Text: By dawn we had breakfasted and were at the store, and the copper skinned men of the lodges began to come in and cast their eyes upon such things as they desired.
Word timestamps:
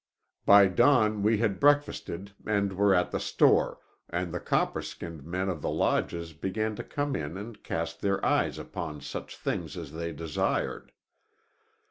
By 0.47 0.65
dawn 0.67 1.21
we 1.21 1.37
had 1.37 1.59
breakfasted 1.59 2.31
and 2.43 2.73
were 2.73 2.91
at 2.95 3.11
the 3.11 3.19
store, 3.19 3.77
and 4.09 4.33
the 4.33 4.39
copper 4.39 4.81
skinned 4.81 5.23
men 5.23 5.47
of 5.47 5.61
the 5.61 5.69
lodges 5.69 6.33
began 6.33 6.75
to 6.77 6.83
come 6.83 7.15
in 7.15 7.37
and 7.37 7.61
cast 7.63 8.01
their 8.01 8.17
eyes 8.25 8.57
upon 8.57 9.01
such 9.01 9.37
things 9.37 9.77
as 9.77 9.91
they 9.91 10.11
desired. 10.11 10.91